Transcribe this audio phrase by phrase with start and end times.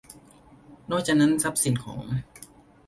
[0.91, 1.99] นอกจากนั้นทรัพย์สินของ